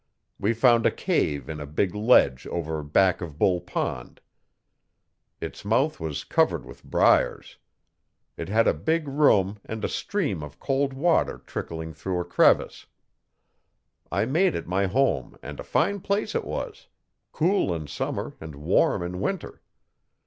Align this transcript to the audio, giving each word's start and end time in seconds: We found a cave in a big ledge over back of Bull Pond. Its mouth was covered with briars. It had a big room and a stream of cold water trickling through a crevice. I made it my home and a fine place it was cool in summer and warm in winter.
We 0.39 0.53
found 0.53 0.87
a 0.87 0.89
cave 0.89 1.47
in 1.47 1.59
a 1.59 1.67
big 1.67 1.93
ledge 1.93 2.47
over 2.47 2.81
back 2.81 3.21
of 3.21 3.37
Bull 3.37 3.59
Pond. 3.61 4.19
Its 5.39 5.63
mouth 5.63 5.99
was 5.99 6.23
covered 6.23 6.65
with 6.65 6.83
briars. 6.83 7.57
It 8.35 8.49
had 8.49 8.67
a 8.67 8.73
big 8.73 9.07
room 9.07 9.59
and 9.63 9.85
a 9.85 9.87
stream 9.87 10.41
of 10.41 10.59
cold 10.59 10.93
water 10.93 11.37
trickling 11.45 11.93
through 11.93 12.19
a 12.19 12.25
crevice. 12.25 12.87
I 14.11 14.25
made 14.25 14.55
it 14.55 14.65
my 14.65 14.87
home 14.87 15.37
and 15.43 15.59
a 15.59 15.63
fine 15.63 15.99
place 15.99 16.33
it 16.33 16.45
was 16.45 16.87
cool 17.31 17.71
in 17.71 17.85
summer 17.85 18.33
and 18.41 18.55
warm 18.55 19.03
in 19.03 19.19
winter. 19.19 19.61